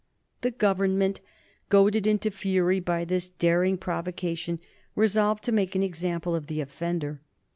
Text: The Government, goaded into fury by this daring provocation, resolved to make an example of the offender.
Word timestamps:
The 0.41 0.49
Government, 0.49 1.21
goaded 1.69 2.07
into 2.07 2.31
fury 2.31 2.79
by 2.79 3.05
this 3.05 3.29
daring 3.29 3.77
provocation, 3.77 4.59
resolved 4.95 5.43
to 5.43 5.51
make 5.51 5.75
an 5.75 5.83
example 5.83 6.33
of 6.33 6.47
the 6.47 6.59
offender. 6.59 7.21